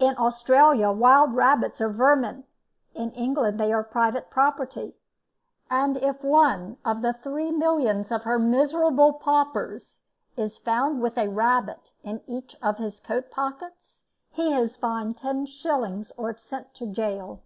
[0.00, 2.42] In Australia wild rabbits are vermin,
[2.94, 4.96] in England they are private property;
[5.70, 10.06] and if one of the three millions of her miserable paupers
[10.36, 14.02] is found with a rabbit in each of his coat pockets,
[14.32, 16.10] he is fined 10s.
[16.16, 17.42] or sent to gaol.